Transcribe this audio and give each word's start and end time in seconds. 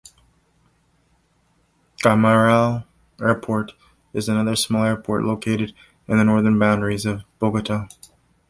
Guaymaral 2.03 2.87
Airport 3.21 3.73
is 4.13 4.27
another 4.27 4.55
small 4.55 4.83
airport 4.83 5.25
located 5.25 5.75
in 6.07 6.17
the 6.17 6.23
northern 6.23 6.57
boundaries 6.57 7.05
of 7.05 7.23
Bogota. 7.37 7.87